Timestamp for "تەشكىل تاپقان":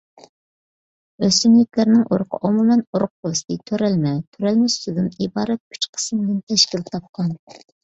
6.51-7.33